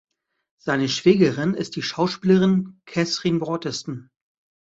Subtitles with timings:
[0.57, 4.09] Seine Schwägerin ist die Schauspielerin Katherine Waterston.